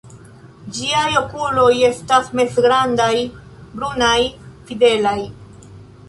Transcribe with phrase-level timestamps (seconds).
[0.75, 3.11] Ĝiaj okuloj estas mezgrandaj,
[3.75, 4.15] brunaj,
[4.71, 5.15] fidelaj.